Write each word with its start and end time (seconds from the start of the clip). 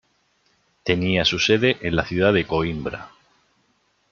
Tenía 0.83 1.23
su 1.25 1.37
sede 1.37 1.77
en 1.81 1.95
la 1.95 2.03
ciudad 2.07 2.33
de 2.33 2.47
Coímbra. 2.47 3.11